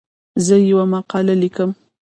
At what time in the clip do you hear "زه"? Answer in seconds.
0.45-0.55